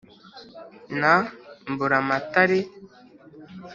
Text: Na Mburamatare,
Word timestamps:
Na 0.99 1.13
Mburamatare, 1.71 2.59